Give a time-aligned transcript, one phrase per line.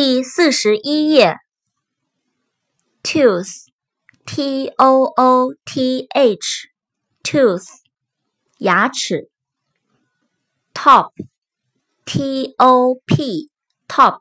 [0.00, 1.38] 第四十一页
[3.02, 7.66] ，tooth，t o o t h，tooth，
[8.58, 9.28] 牙齿。
[10.72, 14.20] top，t o p，top，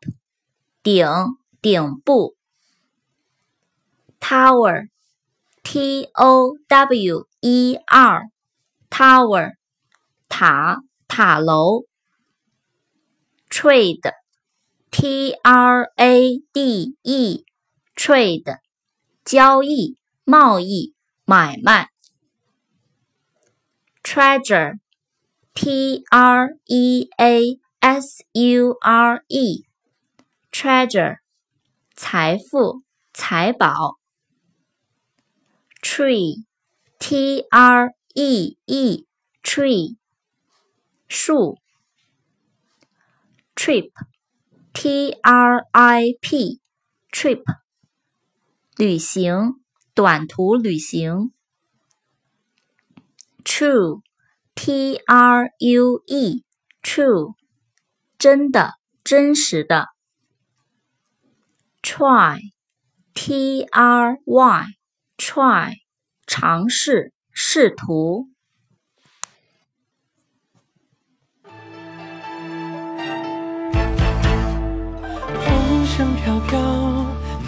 [0.82, 1.06] 顶，
[1.62, 2.36] 顶部。
[4.20, 9.52] tower，t o w e r，tower，
[10.28, 11.84] 塔，塔楼。
[13.52, 14.27] trade。
[15.00, 18.58] T R A D E，trade，
[19.24, 21.92] 交易、贸易、买卖。
[24.02, 31.18] Treasure，T R E A S U R E，treasure，
[31.96, 32.82] 财富、
[33.14, 34.00] 财宝。
[35.80, 39.98] Tree，T R E E，tree，
[41.08, 41.60] 树。
[43.56, 43.92] Trip。
[44.80, 47.42] T R I P，trip，
[48.76, 49.56] 旅行，
[49.96, 51.32] 短途旅行。
[53.44, 57.34] True，T R U E，true，
[58.20, 59.88] 真的，真实的。
[61.82, 65.74] Try，T R Y，try，
[66.28, 68.30] 尝试，试图。
[75.98, 76.60] 风飘飘，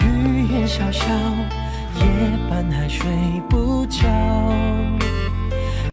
[0.02, 1.06] 雨也潇潇，
[2.00, 2.04] 夜
[2.50, 3.08] 半还睡
[3.48, 4.08] 不着。